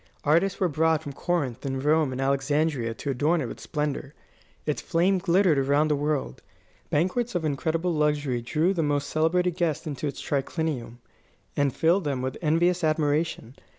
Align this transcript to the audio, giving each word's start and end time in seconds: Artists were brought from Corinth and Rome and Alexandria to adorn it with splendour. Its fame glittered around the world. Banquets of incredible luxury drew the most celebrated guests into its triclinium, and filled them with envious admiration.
Artists 0.23 0.59
were 0.59 0.67
brought 0.67 1.03
from 1.03 1.13
Corinth 1.13 1.63
and 1.63 1.83
Rome 1.83 2.11
and 2.11 2.19
Alexandria 2.19 2.95
to 2.95 3.11
adorn 3.11 3.39
it 3.39 3.45
with 3.45 3.59
splendour. 3.59 4.15
Its 4.65 4.81
fame 4.81 5.19
glittered 5.19 5.59
around 5.59 5.89
the 5.89 5.95
world. 5.95 6.41
Banquets 6.89 7.35
of 7.35 7.45
incredible 7.45 7.93
luxury 7.93 8.41
drew 8.41 8.73
the 8.73 8.81
most 8.81 9.11
celebrated 9.11 9.57
guests 9.57 9.85
into 9.85 10.07
its 10.07 10.19
triclinium, 10.19 10.95
and 11.55 11.71
filled 11.75 12.03
them 12.05 12.23
with 12.23 12.35
envious 12.41 12.83
admiration. 12.83 13.53